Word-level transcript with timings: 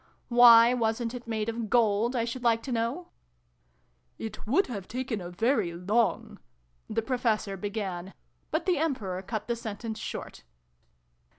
"Why 0.29 0.73
wasn't 0.73 1.13
it 1.13 1.27
made 1.27 1.47
of 1.47 1.69
gold, 1.69 2.15
I 2.15 2.25
should 2.25 2.41
like 2.43 2.63
to 2.63 2.71
know?"" 2.71 3.09
It 4.27 4.47
would 4.47 4.65
have 4.65 4.87
taken 4.87 5.21
a 5.21 5.29
very 5.29 5.73
long" 5.75 6.39
the 6.89 7.03
Professor 7.03 7.55
began, 7.55 8.15
but 8.49 8.65
the 8.65 8.79
Emperor 8.79 9.21
cut 9.21 9.47
the 9.47 9.55
sentence 9.55 9.99
short. 9.99 10.43